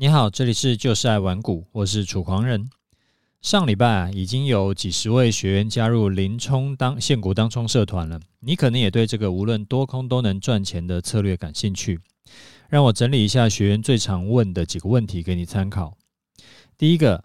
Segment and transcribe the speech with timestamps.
[0.00, 2.70] 你好，这里是就是爱玩股，我是楚狂人。
[3.40, 8.20] 上礼拜，已经有几十位学员加入林冲当现股当冲社团了。
[8.38, 11.98] 你可能也对这个无论多空都能赚钱的策略感兴趣。
[12.68, 15.96] 让我整理一下学员最常问的几个问题给你参考。
[16.76, 17.24] 第一个，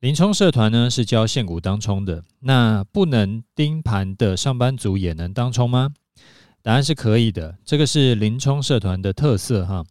[0.00, 5.92] 林冲社团呢是教现股当冲的，那不能盯盘的上班族也能当冲吗？
[6.62, 9.84] 答案是可以的，这个是林冲社团的特色哈。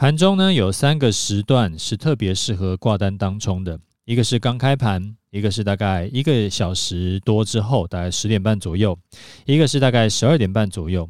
[0.00, 8.98] 盘中呢，有三个时段是特别适合挂单当冲的，一个是刚开盘，一个是大概一个小时多之后，大概十点半左右，
[9.44, 11.06] 一个是大概十二点半左右。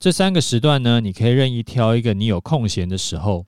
[0.00, 3.44] 这三个时段呢，你可以任意挑一个你有空闲的时候，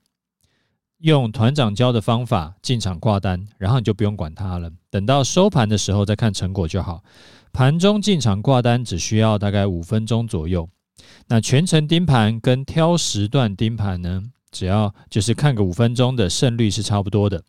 [0.99, 7.03] 用团长教的方法进场挂单，然后你就不用管它了，等到收盘的时候再看成果就好。
[7.51, 10.69] 盘中进场挂单只需要大概五分钟左右。
[11.29, 14.21] 那全程盯盘跟挑时段盯盘呢？
[14.51, 17.43] 只要就是看个五分钟的胜率是差不多的。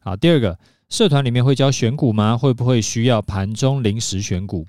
[0.00, 2.38] 好，第二个，社团里面会教选股吗？
[2.38, 4.64] 会不会需要盘中临时选股？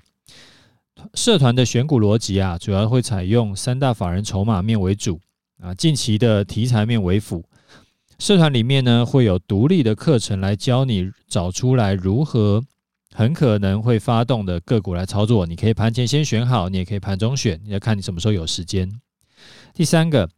[1.14, 5.18] 社团的选股逻辑啊，主要会采用三大法人筹码面为主
[5.62, 7.42] 啊，近期的题材面为辅。
[8.18, 12.62] 社团里面呢，会有独立的课程来教你找出来如何
[13.14, 15.46] 很可能会发动的个股来操作。
[15.46, 18.90] 你可以盘前先选好，你也可以盘中选，要看你什么时候有时间。
[19.72, 20.28] 第三个。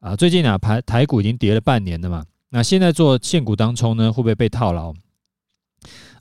[0.00, 4.94] 啊，最近啊，台台股已经跌了半年了嘛，那现在做现股当冲呢，会不会被套牢？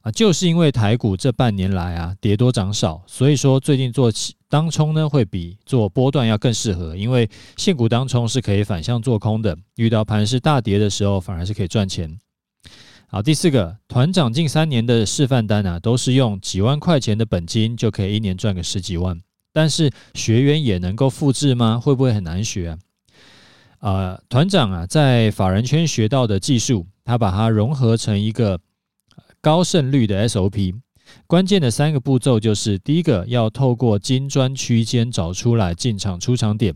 [0.02, 4.12] 啊，就是因为台股这半年来啊，跌多涨少，所以说最近做
[4.50, 12.20] 当冲呢，会比做波段要更适合，因为现股当冲是可以反向做空的，遇到盘势大跌的时候，反而是可以赚钱。
[13.08, 19.18] 好，第四个，团长近三年的示范单啊，都是用几万块钱的本金就可以一年赚个十几万，
[19.54, 21.80] 但是学员也能够复制吗？
[21.80, 22.78] 会不会很难学啊？
[23.80, 28.60] 呃，团长啊，在法人圈学到的技术，他把它融合成一个
[29.40, 30.76] 高胜率的 SOP。
[31.26, 36.74] 关键的三个步骤就是：第一个，要透过金砖区间找出来进场出场点；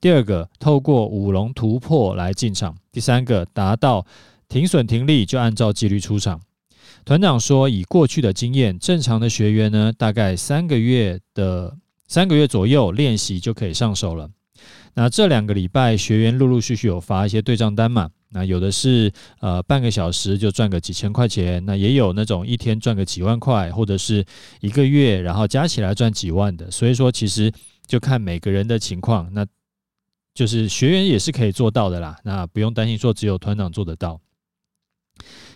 [0.00, 4.06] 第二个，透过五龙突破来进场；第三个，达到
[4.46, 6.40] 停损停利就按照纪律出场。
[7.04, 11.76] 团长说，以过去的经验，正常的学员呢，大概三个月的
[12.06, 14.30] 三个月左右练习就可以上手了。
[14.94, 18.10] 那这两个礼拜，学员陆陆续续有发一些对账单嘛？
[18.34, 24.24] 那有的是呃半个小时就赚个几千块钱，那也有那种一天赚个几万块，或者是
[24.60, 26.70] 一个月然后加起来赚几万的。
[26.70, 27.52] 所以说，其实
[27.86, 29.46] 就看每个人的情况，那
[30.34, 32.18] 就是学员也是可以做到的啦。
[32.24, 34.20] 那不用担心说只有团长做得到。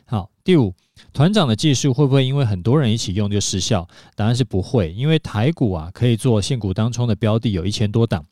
[0.05, 0.75] 好，第五，
[1.13, 3.89] 团长的技术会不会因为很多人一起用就失效？
[4.15, 8.25] 答案是不会，因为台股啊可以做现股当冲的标的有一千多档。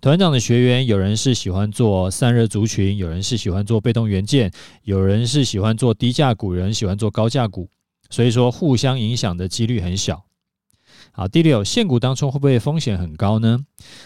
[0.00, 4.50] 团长的学员，有人是喜欢做散热族群，有人是喜欢做被动元件，
[4.82, 7.68] 有人是喜欢做低价股，人喜欢做高价股，
[8.10, 10.24] 所以说互相影响的几率很小。
[11.12, 13.58] 好，第六，现股当冲会不会风险很高呢？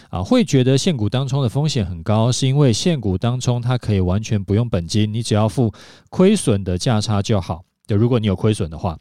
[0.09, 5.73] 啊，会觉得现股当冲的风险很高，是因为现股当冲它可以完全不用本金，你只要付
[6.09, 7.63] 亏损的价差就好。
[7.87, 8.97] 就如果你有亏损的话，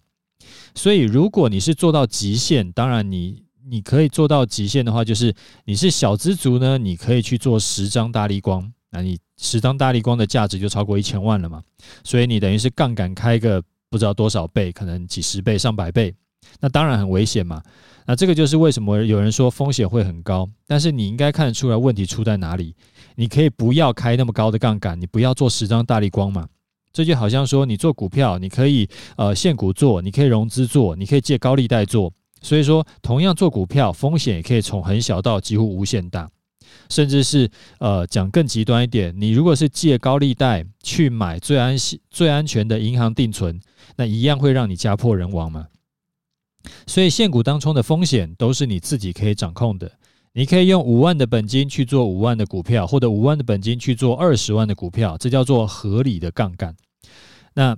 [0.75, 3.44] 所以如果你是做到极限，当然你。
[3.67, 11.63] 你可以做到极限的话，就是你是小资族呢，你可以去做十张大立光，那你十张大立光的价值就超过一千万了嘛，
[12.03, 16.15] 所以你等于是杠杆开个不知道多少倍，可能几十倍、上百倍，
[16.61, 17.63] 那当然很危险嘛。
[18.07, 22.75] 那这个就是为什么有人说风险会很高，但是你应该看得出来问题出在哪里。
[23.17, 26.47] 你可以不要开那么高的杠杆，你不要做十张大立光嘛。
[26.93, 28.87] 这就好像说你做股票，你可以
[29.17, 32.13] 呃现股做，你可以融资做，你可以借高利贷做。
[32.45, 36.31] 所以说，同样做股票，风险也可以从很小到几乎无限大，
[36.91, 41.75] 甚至是呃讲更极端一点，你如果是借高利贷去买最安
[42.11, 43.59] 最安全的银行定存，
[43.97, 45.69] 那一样会让你家破人亡嘛。
[46.87, 49.91] 所以现股当中的风险都是你自己可以掌控的，
[50.35, 56.77] 你可以用五万的本金去做五万的股票，或者五万的本金去做二十万的股票，这叫做合理的杠杆，
[57.55, 57.75] 那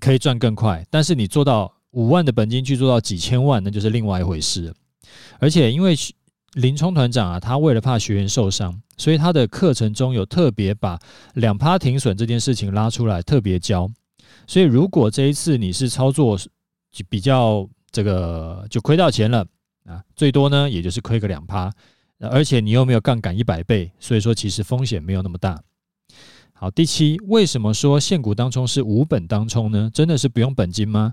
[0.00, 1.74] 可以赚更快，但是你做到。
[1.92, 4.74] 五万的本金去做到几千万，那就是另外一回事。
[5.38, 5.96] 而且因为
[6.54, 10.98] 林冲团长啊，他为了怕学员受伤，所以他的课程中有特别把
[11.34, 13.88] 两趴停损这件事情拉出来特别教。
[14.46, 16.38] 所以如果这一次你是操作
[17.08, 19.46] 比较这个就亏到钱了
[19.84, 21.72] 啊，最多呢也就是亏个两趴，
[22.18, 25.62] 而且你又没有杠杆一百倍，所以说其实风险没有那么大。
[26.52, 29.90] 好，第七，为什么说现股当冲是无本当冲呢？
[29.94, 31.12] 真的是不用本金吗？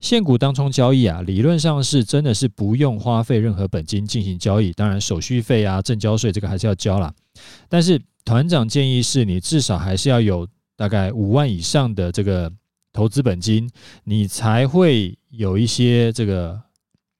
[0.00, 7.12] 现股当冲交易啊，理论上是真的是不用花费任何本金进行交易，当然手续费啊、证交税这个还是要交啦。
[7.68, 10.46] 但是团长建议是你至少还是要有
[10.76, 12.52] 大概五万以上的这个
[12.92, 13.70] 投资本金，
[14.04, 16.60] 你才会有一些这个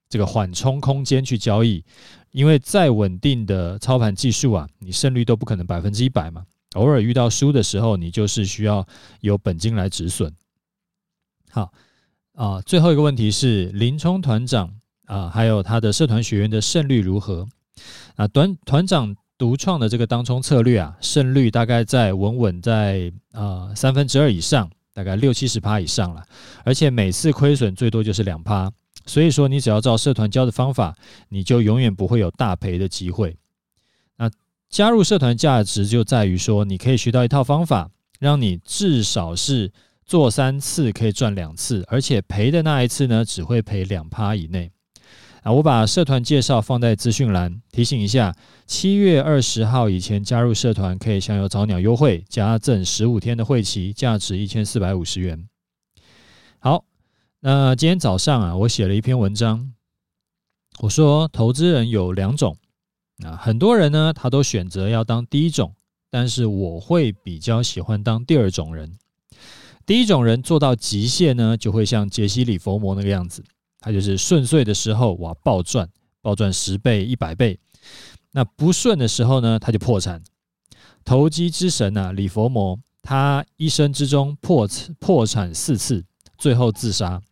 [0.08, 1.84] 这个缓冲空间去交易。
[2.32, 6.44] 因为再稳定的操盘技术啊，你胜率都不可能百分之一百嘛。
[6.75, 8.87] 偶尔遇到输的时候，你就是需要
[9.22, 10.31] 有本金来止损。
[11.50, 11.72] 好
[12.36, 14.70] 啊，最后一个问题是林冲团长
[15.06, 17.46] 啊，还有他的社团学员的胜率如何？
[18.16, 26.22] 啊，团团长独创的这个当冲策略啊，胜率大概在稳稳在啊三分之二以上，大概六七十趴以上了，
[26.62, 28.70] 而且每次亏损最多就是两趴。
[29.06, 30.94] 所以说，你只要照社团教的方法，
[31.30, 33.34] 你就永远不会有大赔的机会。
[34.18, 34.30] 那
[34.68, 37.88] 加入社团价值就在于说，你可以学到一套方法，
[38.18, 39.72] 让你至少是
[40.06, 44.70] 做三次可以赚两次，而且赔的那一次呢，只会赔两趴以内。
[45.43, 48.35] 啊，我把社团介绍放在资讯栏，提醒一下，
[48.67, 55.49] 七月二十号以前加入社团可以享有早鸟优惠，加赠十五天的会期，价值一千四百五十元。
[56.58, 56.85] 好。
[57.41, 59.73] 那今天早上啊，我写了一篇文章。
[60.81, 62.56] 我说，投资人有两种，
[63.25, 65.73] 啊，很多人呢，他都选择要当第一种，
[66.11, 68.99] 但是我会比较喜欢当第二种人。
[69.86, 73.44] 第一种人做到极限呢，就会像杰西·里佛摩那个样子，
[73.78, 75.88] 他就是顺遂的时候哇暴赚，
[76.20, 77.56] 暴赚十倍、一百倍；
[78.32, 80.20] 那不顺的时候呢，他就破产。
[81.04, 84.68] 投机之神啊，李佛摩，他一生之中破
[84.98, 86.04] 破产四次，
[86.36, 87.22] 最后自杀。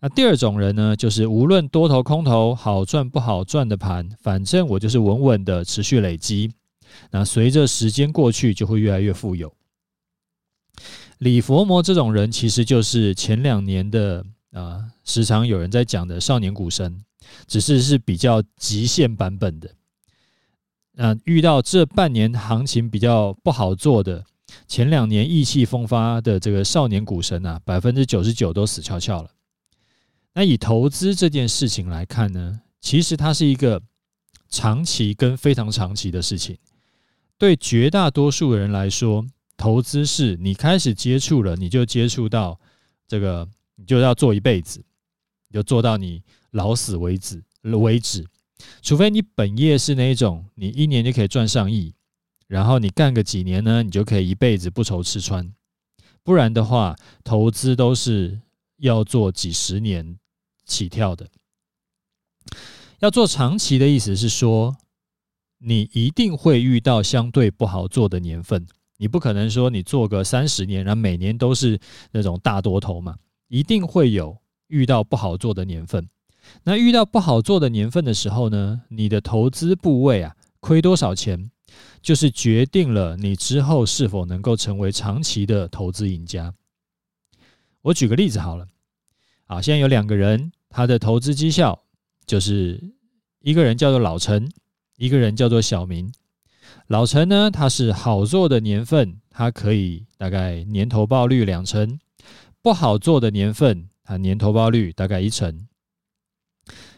[0.00, 6.52] 那第二种人呢，就是无论多头空头好赚不好赚的盘，反正我就是稳稳的持续累积。
[7.10, 9.50] 那随着时间过去，就会越来越富有。
[11.18, 17.04] 李佛摩这种人，其实就是前两年的啊、时常有人在讲的少年股神，
[17.46, 19.70] 只是是比较极限版本的。
[20.92, 24.24] 那遇到这半年行情比较不好做的，
[24.66, 29.30] 前两年意气风发的这个少年股神啊，百分之九十九都死翘翘了。
[30.34, 33.82] 那以投资这件事情来看呢，其实它是一个
[34.48, 36.56] 长期跟非常长期的事情。
[37.36, 39.24] 对绝大多数人来说，
[39.58, 42.58] 投资是你开始接触了，你就接触到
[43.06, 44.82] 这个，你就要做一辈子，
[45.52, 46.22] 就做到你
[46.52, 48.26] 老死为止为止。
[48.80, 51.94] 除非你本业是那种，你一年就可以赚上亿，
[52.46, 55.52] 然后你干个几年呢，你就可以一辈子不愁吃穿。
[56.22, 58.40] 不然的话，投资都是
[58.78, 60.18] 要做几十年。
[60.68, 61.30] 起跳的，
[62.98, 64.76] 要做长期的意思是说，
[65.60, 68.66] 你一定会遇到相对不好做的年份。
[68.98, 71.80] 你不可能说你做个三十年，然后每年都是
[72.12, 73.16] 那种大多头嘛，
[73.48, 74.36] 一定会有
[74.66, 76.06] 遇到不好做的年份。
[76.64, 81.50] 那遇到不好做的年份的时候呢，你的投资部位啊，亏多少钱，
[82.02, 86.52] 就是决定了你之后是否能够成为长期的投资赢家。
[87.82, 88.66] 我举个例子好了，
[89.46, 90.52] 好，现在有两个人。
[90.70, 91.82] 他的投资绩效
[92.26, 92.78] 就是
[93.40, 94.52] 一个人叫做老陈，
[94.98, 96.12] 一个人叫做小明。
[96.88, 101.98] 老陈呢，他是好做的年份，他可以大概年投报率两成；
[102.62, 105.68] 不好做的年份，他年投报率大概一成。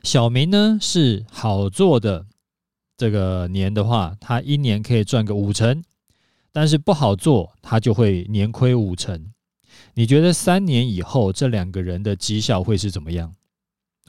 [0.04, 2.24] 小明呢，是好做的
[2.96, 5.82] 这个年的话，他一年可以赚个五成，
[6.52, 9.32] 但是不好做，他就会年亏五成。
[9.94, 13.34] 你觉得三年以后这两个人的绩效会是怎么样？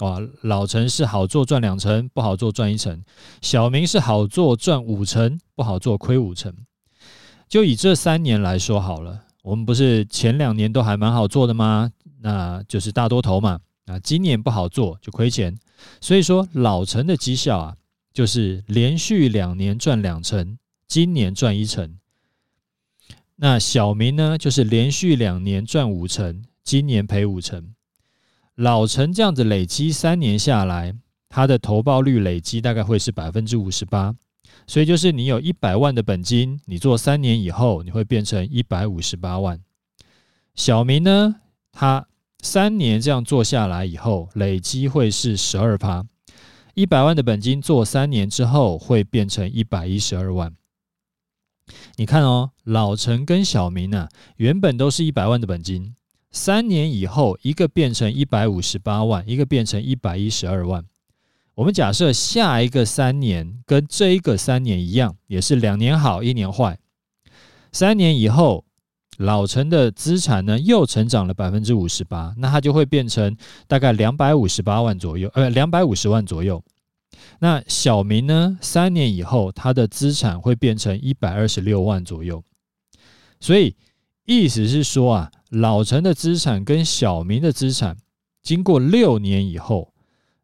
[0.02, 2.98] 哇，老陈是好做赚两成，不好做赚一成；
[3.42, 6.54] 小明是好做赚五成，不好做亏五成。
[7.48, 11.92] 就以这三年来说好了，我们不是前两年都还蛮好做的吗？
[12.20, 13.60] 那就是大多头嘛。
[13.86, 15.56] 啊，今年不好做就亏钱。
[16.00, 17.76] 所以说，老陈的绩效啊，
[18.14, 21.98] 就是连续两年赚两成，今年赚一成。
[23.36, 27.74] 那小明呢，就是连续两年赚五成，今年赔五成。
[28.56, 30.94] 老陈这样子累积三年下来，
[31.30, 34.14] 他的投报率累积大概会是百分之五十八，
[34.68, 39.60] 所以就是你有一百万的本金，你做三年以后，你会变成一百五十八万。
[40.54, 41.36] 小明呢，
[41.72, 42.06] 他
[42.44, 46.06] 三年这样做下来以后，累积会是十二趴，
[46.74, 50.54] 一百万的本金做三年之后会变成一百一十二万。
[51.96, 55.96] 你看哦，老陈跟小明呢，原本都是一百万的本金。
[56.32, 60.86] 三年以后，一个变成一百五十八万，一个变成一百一十二万。
[61.56, 66.80] 我们假设下一个三年跟这一个三年一样，也是两年好，一年坏。
[67.74, 68.64] 三年以后，
[69.18, 73.36] 老陈的资产呢又成长了百分之五十八，那他就会变成
[73.68, 76.64] 大概两百五十八万左右，呃，两百五十万左右。
[77.40, 82.42] 那小明呢，三年以后他的资产会变成一百二十六万左右。
[83.42, 83.76] 所以
[84.26, 87.98] 意思是说啊，老陈的资产跟小明的资产，
[88.42, 89.94] 经过六年以后，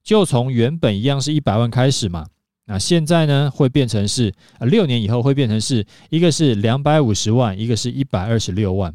[0.03, 2.27] 就从原本一样是一百万开始嘛。
[2.65, 8.93] 那现在呢，会变成是呃六年以后会变成是一个是两百五十万，一个是一百二十六万。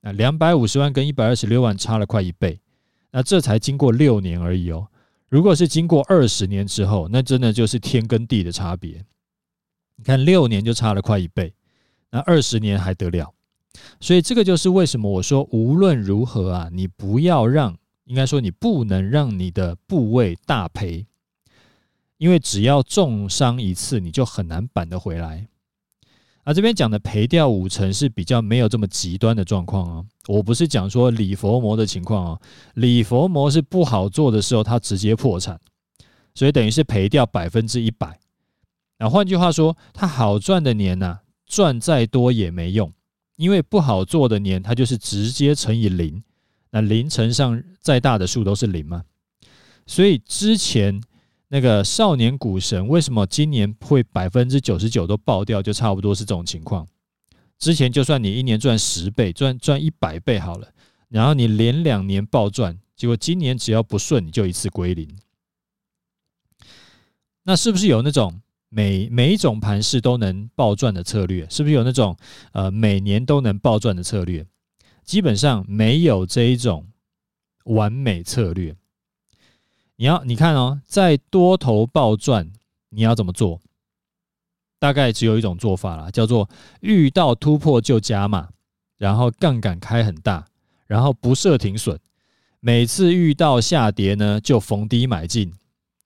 [0.00, 2.58] 那两百五十万跟一百二十六万差了快一倍。
[3.10, 4.88] 那这才经过六年而已哦。
[5.28, 9.04] 如果是经过二十年之后，那真的就是天跟地的差别。
[9.96, 11.52] 你看六年就差了快一倍，
[12.10, 13.34] 那二十年还得了？
[14.00, 21.06] 所以这个就是为什么我说无论如何啊，你不要让，应该说你不能让你的部位大赔。
[22.18, 25.48] 因为只要重伤一次，你就很难扳得回来。
[26.44, 30.06] 啊，这边讲的赔掉五成是比较没有这么极端的状况哦。
[30.28, 32.40] 我不是讲说李佛摩的情况哦，
[32.74, 35.58] 李佛摩是不好做的时候，他直接破产，
[36.34, 38.18] 所以等于是赔掉百分之一百。
[38.98, 42.92] 那换句话说，他好赚的年呐，赚再多也没用，
[43.42, 46.22] 因为不好做的年，它就是直接乘以零。
[46.70, 49.02] 那零乘上再大的数都是零嘛，
[49.86, 51.02] 所以之前。
[51.54, 55.60] 那个少年股神为什么今年会百分之九十九都爆掉？
[55.60, 56.88] 就差不多是这种情况。
[57.58, 60.72] 之前就算你一年赚十倍，赚赚一百倍好了，
[61.10, 65.06] 然后你连两年暴赚，结果今年只要不顺，你就一次归零。
[67.42, 68.40] 那是不是有那种
[68.74, 71.46] 每每一种盘势都能暴赚的策略？
[71.50, 72.16] 是不是有那种
[72.52, 74.46] 呃每年都能暴赚的策略？
[75.04, 76.86] 基本上没有这一种
[77.64, 78.74] 完美策略。
[79.96, 82.50] 你要你看哦，在多头暴赚，
[82.88, 83.60] 你要怎么做？
[84.78, 86.48] 大概只有一种做法啦，叫做
[86.80, 88.48] 遇到突破就加码，
[88.96, 90.46] 然后杠杆开很大，
[90.86, 92.00] 然后不设停损。
[92.60, 95.52] 每次遇到下跌呢，就逢低买进，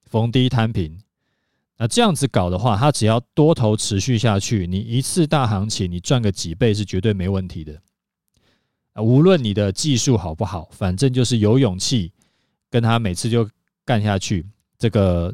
[0.07, 0.99] 逢低摊平。
[1.79, 7.81] 那这样子搞的话，它只要多头持续下去，你一次大行情你赚个几倍是绝对没问题的。
[9.03, 12.13] 无论你的技术好不好，反正就是有勇气
[12.71, 13.49] 跟他每次就。
[13.89, 14.45] 干下去，
[14.81, 15.33] 这个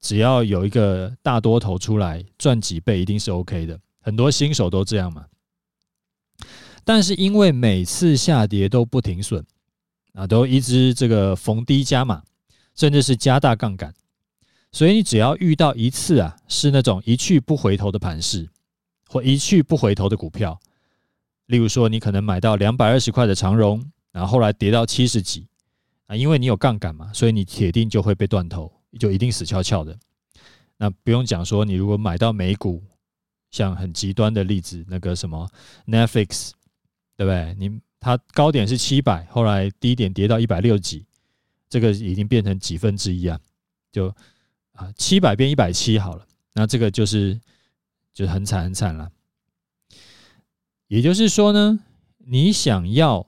[0.00, 3.78] 只要有一个大多头出来赚几倍，一定是 OK 的。
[4.00, 5.26] 很多新手都这样嘛。
[6.82, 9.44] 但是因为每次下跌都不停损
[10.14, 12.22] 啊，都一直这个逢低加码，
[12.74, 13.92] 甚至是加大杠杆，
[14.74, 18.50] 所以你只要遇到一次啊，是那种一去不回头的盘势，
[19.08, 20.58] 或一去不回头的股票，
[21.46, 25.46] 例如说你可能买到两百二十块的长荣，然后后来跌到七十几。
[26.06, 29.96] 啊，因为你有杠杆嘛，所以你铁定就会被断头，就一定死翘翘的。
[30.76, 32.82] 那不用讲说，你如果买到美股，
[33.52, 35.48] 像很极端的例子，那个什么
[35.86, 36.50] Netflix，
[37.16, 37.54] 对不对？
[37.56, 41.06] 你它高点是七百，后来低点跌到一百六几，
[41.70, 43.38] 这个已经变成几分之一啊？
[43.92, 44.12] 就
[44.74, 47.40] 啊，七百变一百七好了，那这个就是
[48.12, 49.10] 就很惨很惨了。
[50.86, 51.80] 也就是说呢，
[52.18, 53.26] 你想要。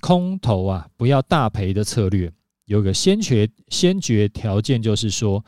[0.00, 2.30] 空头啊，不要大赔的策略，
[2.66, 5.42] 有个先决先决条件，就是说，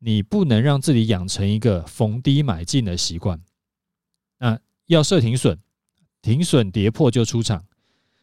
[0.00, 3.40] 你不能让自己养成一个逢低买进的习惯。
[4.38, 5.58] 那要设停损，
[6.20, 7.64] 停损跌破就出场。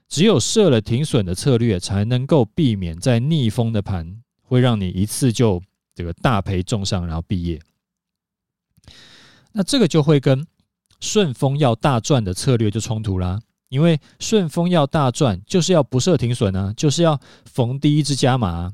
[0.08, 5.64] 只有设了停损的策略，才能够避免在逆风的盘会让你一次就
[5.96, 7.62] 这个大赔重伤，然后毕业。
[9.52, 10.46] 那这个就会跟
[11.00, 13.40] 顺风要大赚的策略就冲突啦。
[13.70, 18.74] 因为顺风要大赚，就是要不设停损啊，就是要逢低一直加码啊。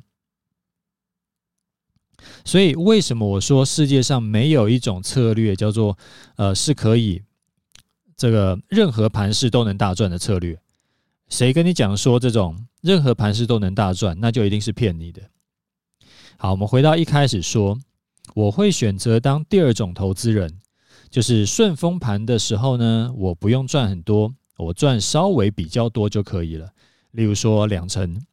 [2.44, 5.98] 所以为什么我说世界上没有一种策略叫做
[6.36, 7.24] 呃是可以
[8.18, 10.60] 这个任何盘势都能大赚的策略？
[11.30, 15.22] 谁跟你讲说这种任何盘势都能大赚，那就一定是骗你的。
[16.42, 17.78] 好，我们回到一开始说，
[18.34, 20.58] 我会选择当第二种投资人，
[21.10, 24.34] 就是顺风盘的时候呢，我不用赚很多。
[24.56, 26.72] 我赚稍微比较多就可以了，
[27.12, 28.26] 例如说两成。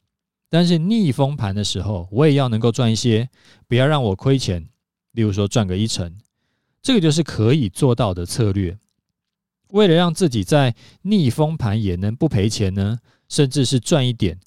[0.48, 3.28] 但是逆风盘的时候，我也要能够赚一些，
[3.66, 4.64] 不要让我亏钱。
[5.10, 6.16] 例如说赚个一成，
[6.80, 8.78] 这个就是可以做到的策略。
[9.70, 14.38] 为了让自己在逆风盘也能不赔钱呢，甚至是赚一点，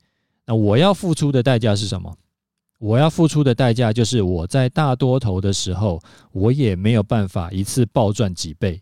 [0.45, 2.15] 那我要付出的代价是什么？
[2.79, 8.81] 我要付出的代价就是我在大多头的时候，我也没有办法一次暴赚几倍。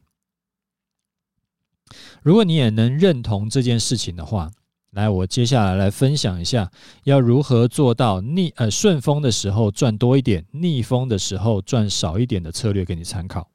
[2.22, 4.52] 如果你也能认同这件事情的话，
[4.92, 6.72] 来，我接下来来分享一下
[7.04, 13.50] 要如何做到逆呃顺风的时候赚多一点，逆风的时候赚少一点的策略给你参考。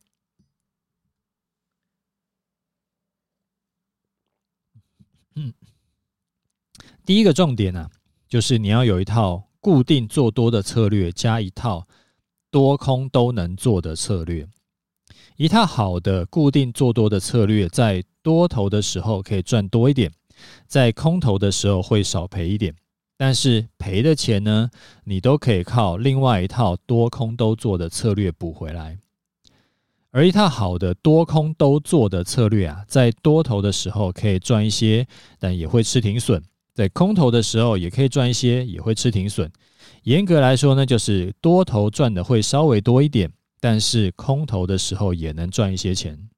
[5.36, 5.54] 嗯，
[7.06, 7.88] 第一个重点呢，
[8.28, 11.86] 就是你要有一套固定做多的策略，加一套
[12.50, 14.46] 多空都能做的策略。
[15.36, 20.12] 一套好的固定做多的策略，在多头的时候可以赚多一点，
[20.66, 22.74] 在空头的时候会少赔一点。
[23.16, 24.68] 但是赔的钱呢，
[25.04, 28.98] 你都可以靠另外一套多空都做的策略补回来。
[30.10, 35.06] 而一套好的多空都做的策略啊，在多头的时候可以赚一些，
[35.38, 36.40] 但也会吃停损；
[36.74, 39.50] 在空头的时候也可以赚一些，也会吃停损。
[40.04, 46.28] 严格来说呢，就是多头赚的会稍微多一点，但是空头的时候也能赚一些钱。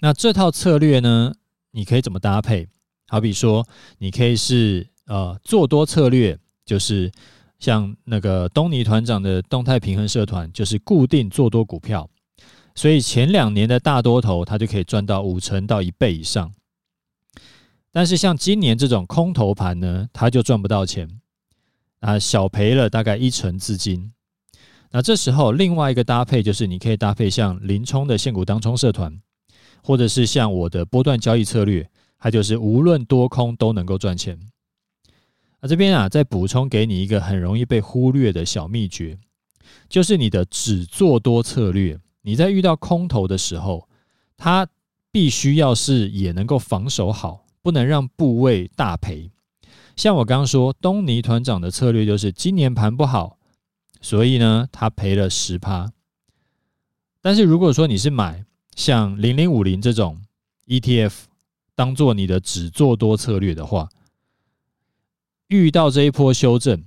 [0.00, 1.34] 那这套策略呢，
[1.72, 2.68] 你可以怎么搭配？
[3.08, 3.66] 好比说，
[3.98, 7.10] 你可以是呃做多策略，就是。
[7.58, 12.06] 像那个东尼团长的动态平衡社团，就是固定做多股票，
[12.74, 16.52] 所以前两年的大多头，他就可以赚到五成到一倍以上。
[17.96, 21.08] 但是像今年这种空头盘呢，他就赚不到钱，
[22.00, 24.12] 啊，小赔了大概一成资金。
[24.90, 29.18] 那这时候另外一个搭配就是，你可以搭配像林冲的现股当冲社团，
[29.82, 31.88] 或者是像我的波段交易策略，
[32.18, 34.38] 它就是无论多空都能够赚钱。
[35.62, 39.18] 这边啊，再补充给你一个很容易被忽略的小秘诀，
[39.88, 41.98] 就是你的只做多策略。
[42.20, 43.88] 你在遇到空头的时候，
[44.36, 44.68] 它
[45.10, 49.28] 必须要是也能够防守好，不能让部位大赔。
[49.96, 53.38] 像我刚刚说，东尼团长的策略就是今年盘不好，
[54.00, 55.90] 所以呢，他赔了十趴。
[57.20, 58.44] 但是如果说你是买
[58.76, 60.22] 像零零五零这种
[60.68, 61.12] ETF，
[61.74, 63.88] 当做你的只做多策略的话，
[65.48, 66.84] 遇到这一波修正，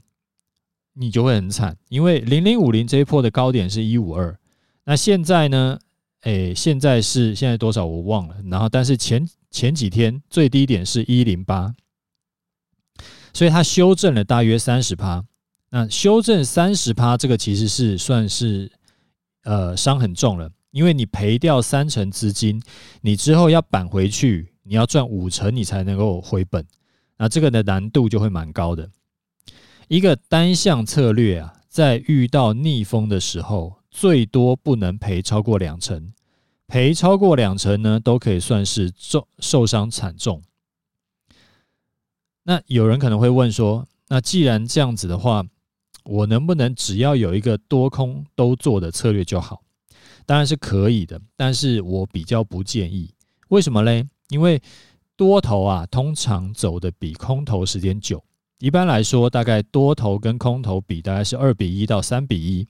[0.94, 4.40] 你就会很惨，因为零零五零这一波的高点是一五二，
[4.86, 5.78] 那现在呢？
[6.22, 11.74] 诶，现在是现在多少我忘了，然后但是前前几天最低点是一零八，
[13.34, 15.24] 所以它修正了大约三十趴。
[15.72, 18.72] 那修正三十趴，这个其实是算是
[19.44, 22.62] 呃伤很重了，因为你赔掉三成资金，
[23.02, 26.66] 你之后要扳回去，你要赚五成，你才能够回本。
[27.18, 28.90] 那这个的难度就会蛮高的。
[29.88, 36.14] 一个单向策略啊，在遇到逆风的时候，最多不能赔超过两成，
[36.70, 40.44] 赔超过两成呢，都可以算是重受伤惨重。
[42.44, 45.44] 那有人可能会问说，那既然这样子的话，
[46.06, 49.64] 我能不能只要有一个多空都做的策略就好？
[50.28, 53.12] 当然是可以的，但是我比较不建议。
[53.48, 54.08] 为什么嘞？
[54.30, 54.62] 因为
[55.16, 58.24] 多头啊，通常走的比空头时间久。
[58.60, 62.68] 一般来说，大概多头跟空头比，大概是二比一到三比一，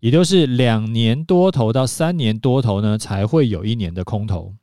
[0.00, 4.54] 也就是两年多头到三年多头呢，才会有一年的空头。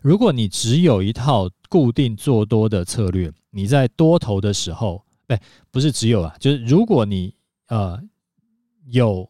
[0.00, 5.36] 如果你只有一套固定做多的策略，你在多头的时候，不，
[5.70, 7.34] 不是只有啊，就是如果你
[7.66, 8.00] 呃
[8.86, 9.28] 有，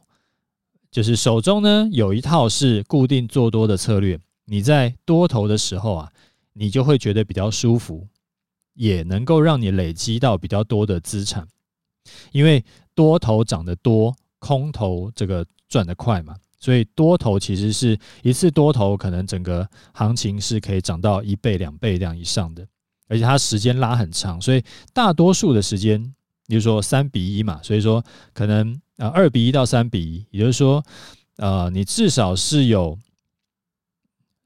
[0.90, 4.18] 就是手中呢有一套是固定做多的策略。
[4.44, 6.12] 你在多头的时候啊，
[6.52, 8.06] 你就会觉得比较舒服，
[8.74, 11.48] 也能够让你累积到比较多的资产，
[12.32, 22.66] 因为多头涨得多，空头这个赚得快嘛，所以多头其实是一次多头可能整个行情是可以涨到一倍、两倍这样以上的，
[23.08, 26.02] 而且它时间拉很长，所以大多数的时间，
[26.46, 30.82] 比如说三比一嘛，所以说可能呃二比一到三比一，也就是说
[31.36, 32.98] 呃你至少是有。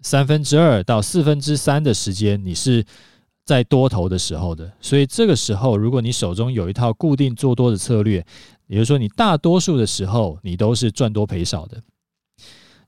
[0.05, 2.85] 三分之二到四分之三的时间，你是
[3.45, 8.27] 在多头的时候的，所以这个时候，如果你手中有一套固定做多的策略，
[8.73, 11.83] 也就是说，你大多数的时候你都是赚多赔少的。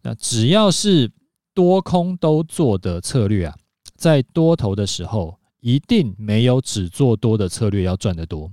[0.01, 1.13] 那只要是
[1.53, 3.55] 多空都做的策略啊，
[3.95, 8.51] 在多头的时候，一定没有只做多的策略要赚得多。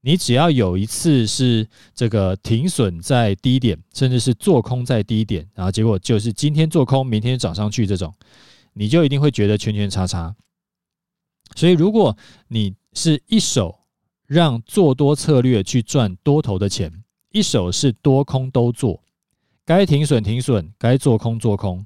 [0.00, 8.14] 你只要有一次是这个停损在低点，甚至是做空在低点，然后结果就是今天做空，明天涨上去这种，
[8.72, 10.36] 你就一定会觉得圈圈叉叉。
[11.56, 13.77] 所以，如果你是一手
[14.28, 16.92] 让做多策略去赚多头的钱，
[17.32, 19.02] 一手是多空都做，
[19.64, 21.84] 该停损停损，该做空做空，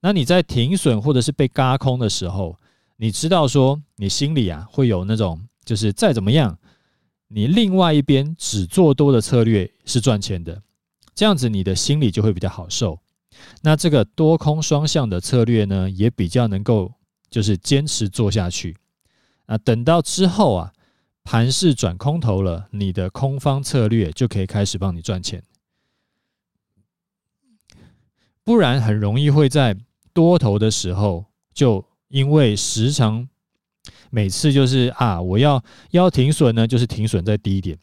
[0.00, 2.56] 那你在停损或者是被嘎空的时候，
[2.96, 6.56] 你知道说你心里啊会有那种就是再怎么样。
[7.26, 10.62] 你另外一边只做多的策略是赚钱的，
[11.14, 13.00] 这样子你的心里就会比较好受。
[13.62, 16.92] 那这个多空双向的策略呢，也比较能够
[17.28, 18.76] 就是坚持做下去。
[19.46, 20.72] 啊，等到之后啊，
[21.24, 25.42] 盘势转空头了，你的空方策略就可以开始帮你赚钱。
[28.42, 29.76] 不然很容易会在
[30.12, 33.28] 多头的时候，就因为时常。
[34.10, 37.78] 每次就是啊，我要要停损呢，就是停损在低点，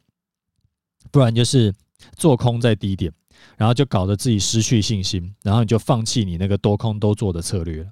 [1.09, 1.73] 不然就是
[2.17, 3.11] 做空在低点，
[3.55, 7.89] 然后就搞得自己失去信心，然后你就放弃你那个多空都做的策略了。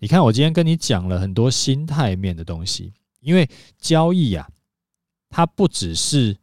[0.00, 4.50] 你看，我今天跟你讲了很多心态面的东西，因为交易呀、啊，
[5.28, 6.36] 它不只是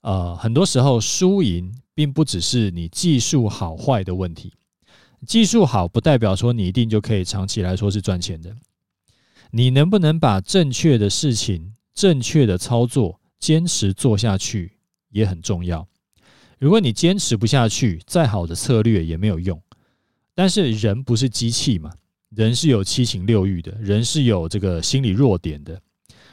[0.00, 4.52] 呃，很多时候输赢并不只是你技术好坏的问题，
[5.26, 8.56] 技术好不代表说你一定就可以长期来说是赚钱的。
[9.50, 14.72] 你能不能把正确的事情、正确的操作坚持做下去
[15.10, 15.86] 也很重要。
[16.58, 19.60] 如果你坚持不下去，再好的策略也没有用。
[20.34, 21.92] 但是人不是机器嘛。
[22.30, 25.78] 人是有七情六欲的，人是有这个心理弱点的，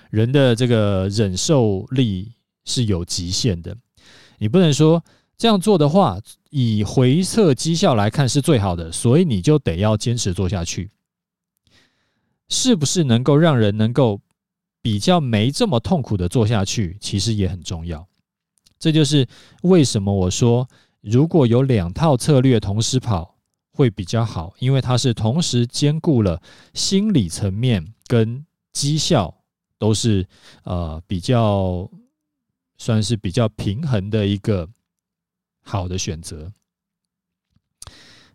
[0.09, 2.33] 人的这个忍受力
[2.65, 3.75] 是有极限的。
[4.37, 5.03] 你不能说
[5.37, 6.19] 这样做的话，
[6.49, 10.89] 以回测绩效来看是最好的，所以你就得要坚持做下去。
[12.47, 14.19] 是不是能够让人能够
[14.81, 18.07] 比较没这么痛苦的做下去，其实也很重要。
[18.77, 19.27] 这就是
[19.63, 20.67] 为什么我说，
[21.01, 23.35] 如果有两套策略同时跑。
[23.71, 26.41] 会比较好，因为它是同时兼顾了
[26.73, 29.38] 心理层面跟绩效，
[29.79, 30.27] 都是
[30.63, 31.89] 呃比较
[32.77, 34.69] 算是比较平衡的一个
[35.63, 36.51] 好的选择。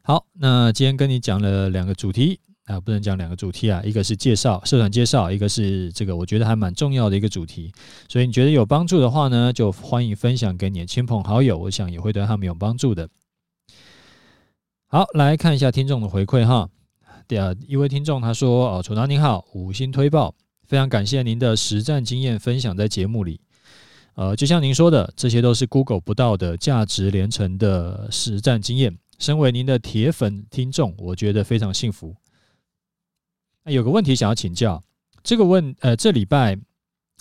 [0.03, 7.73] 好，那今天跟你讲了两个主题啊，不能讲两个主题啊，一个是介绍社团介绍，一个是这个我觉得还蛮重要的一个主题。
[8.09, 13.09] 所以你觉得有帮助的话呢，就欢迎分享给你的亲朋好友，我想也会对他们有帮助的。
[14.89, 16.69] 好，来看一下听众的回馈哈。
[17.27, 20.35] 第二一位听众他说：“哦，楚南您好，五星推爆，
[20.66, 23.40] 非常感谢您的实战经验分享在节目里。
[24.14, 28.96] 呃，就像您说的，这些都是 Google 不到的价值连城的实战经验。
[29.18, 32.16] 身为您的铁粉听众，我觉得非常幸福。
[33.64, 34.83] 那有个问题想要请教，
[35.22, 36.59] 这个问呃，这礼拜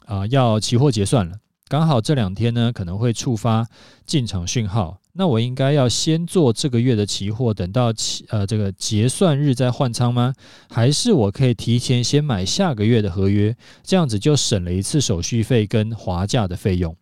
[0.06, 1.40] 啊、要期货结算了，
[1.74, 3.68] 刚好这两天呢可能会触发
[4.06, 10.36] 进场讯号。”那我应该要先做这个月的期货，等到期呃这个结算日再换仓吗？
[10.70, 16.96] 还是我可以提前先买下个月的合约，这样子就省了一次手续费跟滑价的费用？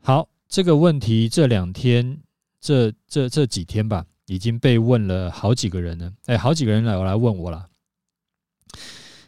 [0.00, 2.20] 好，这个问题这两天
[2.58, 6.10] 这这这几天吧，已经被问了好几个人了。
[6.24, 7.66] 哎，好几个人来我来问我了，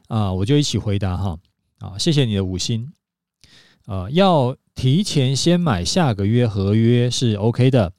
[0.09, 1.39] 啊，我就一起回答哈。
[1.81, 2.91] 啊，谢谢你的五星。
[3.91, 4.57] 呃，要。
[4.73, 7.93] 提前先买下个月合约是 OK 的，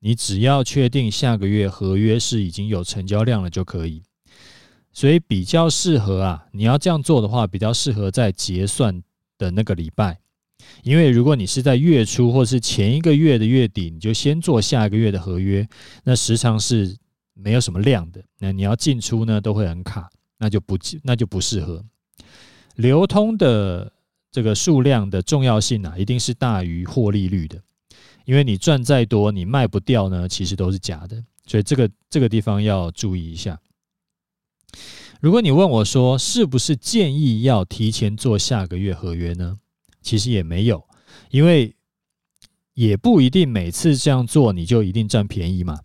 [0.00, 4.02] 你只要确定下个月合约是已经有成交量了就可以。
[4.92, 9.00] 所以比较适合啊，你要这样做的话，比较适合在结算
[9.38, 10.18] 的那个礼拜，
[10.82, 15.68] 因为如果你是在月初或是前一个月的月底，你就先做下一个月的合约，
[16.02, 16.96] 那时常是
[17.32, 21.84] 没有什么量的，那你要进出呢都会很卡，那就不那就不适合
[22.74, 23.92] 流通的。
[24.34, 27.62] 这个数量的重要性啊，一定是大于获利率的，
[28.24, 33.60] 因为你赚再多，你卖不掉呢，其实都是假的，所以这个这个地方要注意一下。
[35.20, 39.60] 如果你问我说，是不是建议要提前做下个月合约呢？
[40.02, 40.84] 其实也没有，
[41.30, 41.76] 因为
[42.72, 45.78] 也不一定每次这样做你就一定占便宜嘛，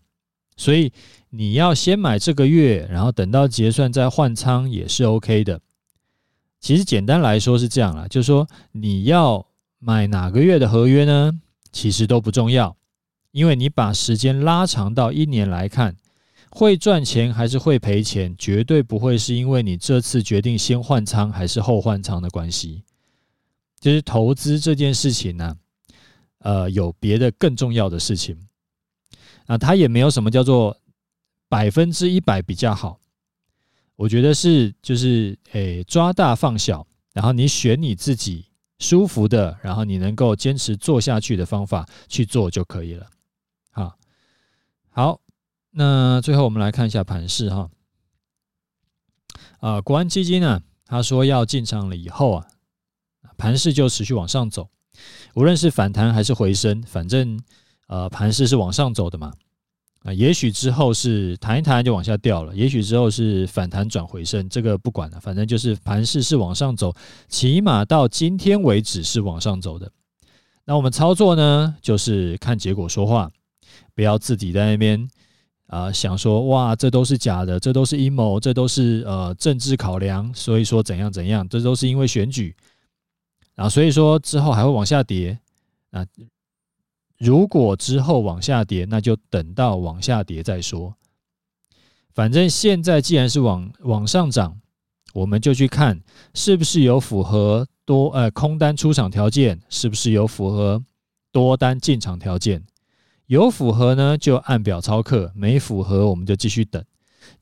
[0.58, 0.92] 所以
[1.30, 5.62] 你要先买这个月，然后等到结算再换仓也是 OK 的。
[6.60, 9.46] 其实简单来说是这样啦，就是说你要
[9.80, 11.40] 买哪个月的合约呢？
[11.72, 12.76] 其实都不重要，
[13.32, 15.96] 因为你把时间拉长到一年来看，
[16.50, 22.84] 会赚钱还是会赔钱，绝对不会是因为你这次决定先换仓还是后换仓的关系。
[23.80, 25.56] 就是投资这件事情呢，
[26.40, 28.38] 呃，有别的更重要的事情
[29.46, 30.76] 啊，它也没有什么叫做
[31.48, 32.99] 百分之一百比较好。
[34.00, 38.46] 我觉得是就是诶，抓大放小，然后你选你自己
[38.78, 43.06] 舒服的，然后你能够坚持做下去的方法去做就可以了。
[43.72, 43.98] 好，
[44.92, 45.20] 好，
[45.72, 47.70] 那最后我们来看一下盘势哈。
[49.60, 52.48] 啊，国安基金呢，他说要进场了以后啊，
[53.38, 54.70] 盘势就持续往上走，
[55.36, 57.38] 无论是反弹还是回升，反正
[57.88, 59.34] 呃盘势是往上走的嘛。
[60.04, 66.96] 啊，也许之后是弹一弹就往下掉了，也许之后是反弹转回升，这个不管了，反正就是盘势是往上走，
[67.28, 69.92] 起码到今天为止是往上走的。
[70.64, 73.30] 那我们操作呢，就是看结果说话，
[73.94, 75.06] 不要自己在那边
[75.68, 82.56] 啊、想说哇，这都是假的，这都是阴谋，这都是呃政治考量，所以说怎样怎样，这都是因为选举，
[83.54, 85.38] 然后所以说之后还会往下跌
[85.92, 86.06] 啊。
[87.20, 90.96] 如果之后往下跌，那就等到往下跌再说。
[92.14, 94.60] 反正现在既然是往往上涨，
[95.14, 96.02] 我们就去看
[96.34, 100.82] 是不是有符合多呃空单出场条件，是不是有符合
[101.32, 102.64] 多单进场条件，
[103.28, 106.84] 有符合呢就按表操课，没符合我们就继续等，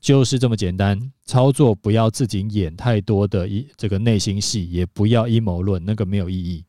[0.00, 1.12] 就是这么简单。
[1.24, 6.64] 操作不要自己演太多的一这个内心戏，也不要阴谋论，那个没有意义。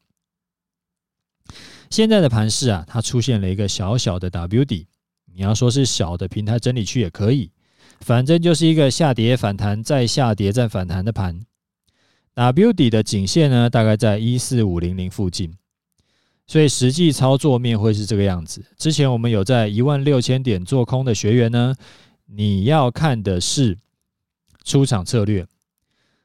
[1.89, 4.87] 现在的盘势啊，它出现了一个小小的 W 底，
[5.33, 7.51] 你要说是小的平台整理区也可以，
[8.01, 11.39] 反正就是一个下跌反弹再下跌再反弹的盘。
[12.35, 15.53] W 底的颈线呢，大概在一四五零零附近。
[16.47, 18.65] 所以实际操作面会是这个样子。
[18.75, 21.75] 之前我们有在一万六千点做空的学员呢，
[22.25, 23.77] 你要看的是
[24.63, 25.45] 出场策略。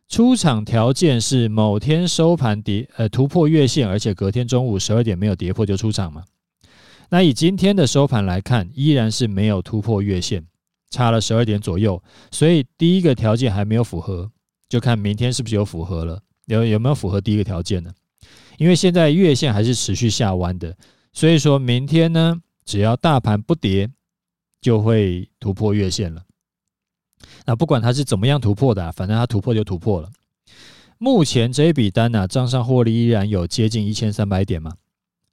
[0.08, 6.24] 出场条件是某天收盘跌呃突破月线，而且隔天中午十二点没有跌破就出场嘛。
[7.10, 10.46] 那以今天的收盘来看，依然是没有突破月线，
[10.90, 12.02] 差了十二点左右。
[12.30, 14.30] 所以第一个条件还没有符合，
[14.68, 17.92] 就看明天是不是有符合了，有有没有符合第一个条件呢？
[18.58, 20.76] 因为现在月线还是持续下弯的，
[21.12, 23.90] 所以说明天呢，只要大盘不跌，
[24.60, 26.22] 就会突破月线了。
[27.46, 30.10] 那不管它是怎么样突破的啊，反正它突破就突破了。
[30.98, 34.72] 目前这一笔单呢，账上获利依然有接近一千三百点嘛，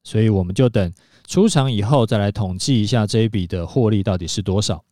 [0.04, 0.94] 所以我们就等
[1.28, 4.84] 出场以后再来统计一下这一笔的获利到底是多少。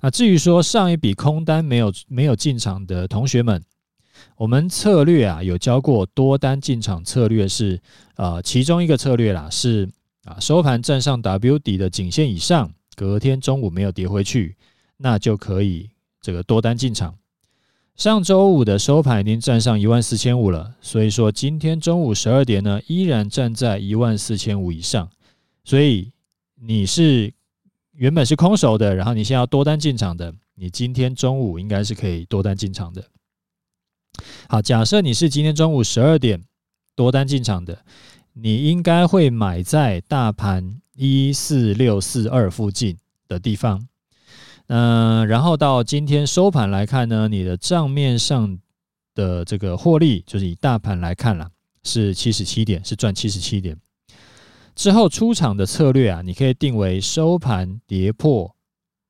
[0.00, 3.62] 那至于说上一笔空单没有没有进场的同学们。
[4.36, 7.80] 我们策略啊有教过多单进场策略是
[8.16, 9.88] 呃其中一个策略啦，是
[10.24, 14.56] 啊收盘站上 W 底的颈线以上，隔天中午没有跌回去，
[14.96, 15.90] 那就可以
[16.24, 17.14] 这个多单进场。
[17.96, 25.10] 上周五的收盘已经站上一万四千五了，所以说今天中午十二点呢依然站在一万四千五以上，
[25.64, 26.10] 所以
[26.54, 27.34] 你是
[27.92, 33.04] 原本是空手的，然后你现在要多单进场的，你今天中午应该是可以多单进场的。
[34.48, 36.42] 好，假设你是今天中午十二点
[36.96, 37.84] 多单进场的，
[38.32, 42.96] 你应该会买在大盘一四六四二附近
[43.28, 43.86] 的地方。
[44.68, 48.58] 嗯、然后到今天收盘来看呢，你的账面上
[49.14, 51.50] 的这个获利，就是以大盘来看啦，
[51.82, 53.78] 是七十七点，是赚七十七点。
[54.74, 58.56] 之后出场的策略啊，你可以定为收盘跌破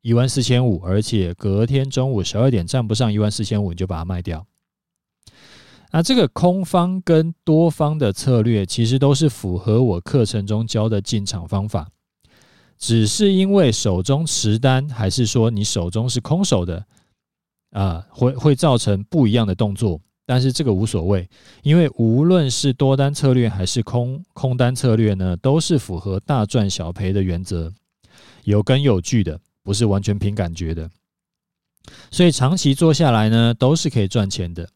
[0.02, 4.46] 一万四千五，而且隔天中午十二点站不上一万四千五，你就把它卖掉。
[5.92, 11.88] 那这个空方跟多方的策略，其实都是符合我课程中教的进场方法，
[12.86, 16.84] 只是因为手中持单，还是说你手中是空手的，
[17.70, 19.98] 啊，会会造成不一样的动作。
[20.26, 21.26] 但是这个无所谓，
[21.62, 27.72] 因为无论是多单策略还是空空单策略呢，都是符合大赚小赔的原则，
[28.42, 30.90] 有根有据的，不是完全凭感觉的。
[32.10, 34.68] 所以长期做下来呢，都是可以赚钱的。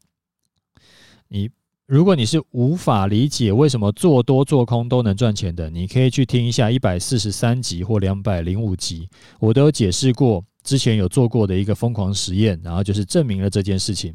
[1.28, 1.50] 你
[1.88, 9.08] 如果你是无法理解为什么做多做空都能赚钱的，你可以去听一下一百四十三集或两百零五集，
[9.40, 14.14] 我都有解释过之前有做过的一个疯狂实验，然后就是证明了这件事情。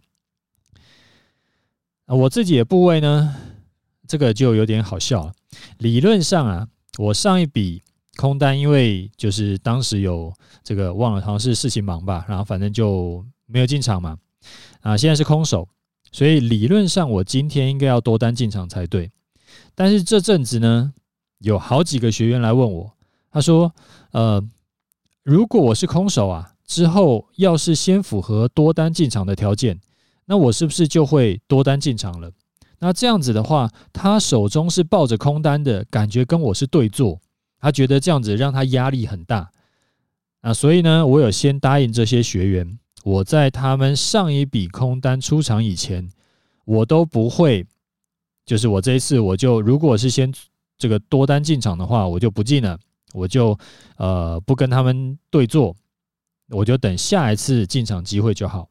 [2.06, 3.36] 我自己的部位呢，
[4.08, 5.34] 这个就有点好笑了。
[5.80, 6.68] 理论上啊，
[7.00, 7.82] 我上一笔
[8.18, 10.32] 空单，因为就是当时有
[10.64, 14.16] 这个忘了，好像是事情忙吧，然后反正就没有进场嘛。
[14.82, 15.68] 啊，现在是空手。
[16.14, 19.12] 所以理论上，我今天应该要多单进场才对。
[19.74, 20.94] 但是这阵子呢，
[21.40, 22.94] 有好几个学员来问我，
[23.32, 23.74] 他说
[24.14, 24.42] ：“呃，
[25.24, 29.80] 如果我是空手啊，之后要是先符合多单进场的条件，
[30.26, 32.32] 那我是不是就会多单进场了？
[32.78, 37.20] 那这样子的话，他手中是抱着空单的感觉，跟我是对坐，
[37.60, 39.50] 他觉得这样子让他压力很大。
[40.42, 46.10] 啊，所以呢，我有先答应这些学员。”我在他们上一笔空单出场以前，
[46.66, 47.66] 我都不会，
[48.46, 50.34] 就是我这一次我就如果是先
[50.78, 52.80] 这个多单进场的话，我就不进了，
[53.14, 53.58] 我就
[53.98, 55.76] 呃不跟他们对坐，
[56.50, 58.70] 我就等下一次进场机会就好。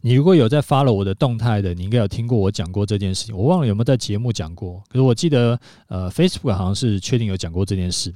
[0.00, 8.14] 你如果有在发了我的动态的，你应该有听过我讲过这件事情，我忘了有没有在节目讲过，可是我记得呃 Facebook 好像是确定有讲过这件事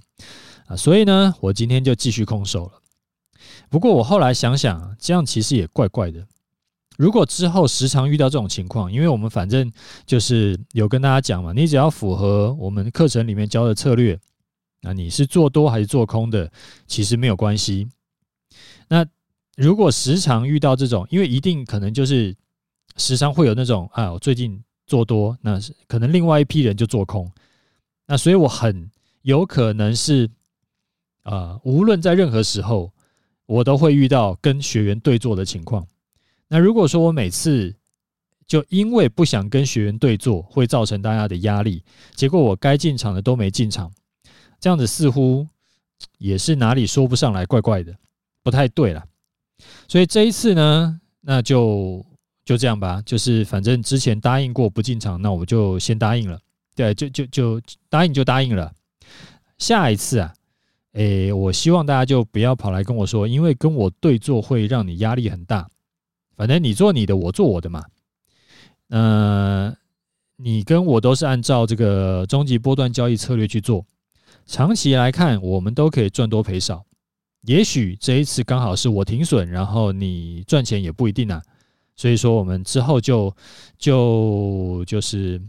[0.66, 2.79] 啊，所以呢，我今天就继续空手了。
[3.70, 6.26] 不过我后来想想，这样其实也怪怪的。
[6.98, 9.72] 如果之后时常遇到这种情况，因为我们反正
[10.04, 14.18] 就是有跟大家讲嘛，你只要符合我们课程里面教的策略，
[14.82, 16.50] 那你是做多还是做空的，
[16.86, 17.88] 其实没有关系。
[18.88, 19.06] 那
[19.56, 22.36] 如果时常遇到这种，因为一定可能就是
[22.96, 27.30] 时常会有那种啊，我最近做多，那可能另外一批人就做空，
[28.06, 28.90] 那所以我很
[29.22, 30.28] 有可能是
[31.22, 32.92] 啊，无论在任何时候。
[33.50, 35.84] 我都会遇到跟学员对坐的情况。
[36.46, 37.74] 那如果说我每次
[38.46, 41.82] 就因为不想跟学员对坐，会造成大家的压力，
[42.14, 43.90] 结果我该进场的都没进场，
[44.60, 45.44] 这样子似乎
[46.18, 47.92] 也是哪里说不上来，怪怪的，
[48.44, 49.04] 不太对了。
[49.88, 52.06] 所以这一次呢，那就
[52.44, 56.38] 就这样吧，就是反正之前答应过不进场，那我就先答应了。
[56.76, 58.72] 对，就就就答应就答应了。
[59.58, 60.32] 下一次啊，
[60.92, 65.68] 诶，我希望大家就不要跑来跟我说，因为跟我对坐会让你压力很大。
[66.36, 67.84] 反正你做你的，我做我的嘛。
[68.88, 69.76] 呃，
[70.36, 73.86] 你跟我都是按照这个终极波段交易策略去做，
[74.46, 76.84] 长期来看，我们都可以赚多赔少。
[77.42, 81.40] 也许这一次刚好是我停损，然后你赚钱也不一定啊。
[81.94, 83.34] 所以说，我们之后就
[83.78, 85.40] 就就是，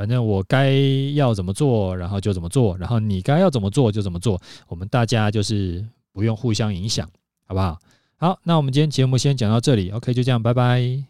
[0.00, 0.72] 反正我该
[1.12, 4.40] 要怎么做，然后就怎么做，然后你该要怎么做就怎么做。
[4.66, 7.06] 我们大家就是不用互相影响，
[7.46, 7.78] 好不好？
[8.16, 11.09] 好，那我们今天节目先讲到这里，OK，就这样，拜拜。